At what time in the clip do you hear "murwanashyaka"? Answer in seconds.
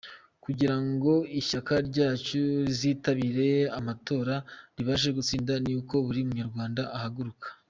6.29-6.91